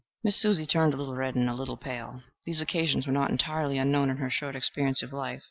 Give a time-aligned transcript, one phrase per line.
[0.23, 2.23] Miss Susie turned a little red and a little pale.
[2.43, 5.39] These occasions were not entirely unknown in her short experience of life.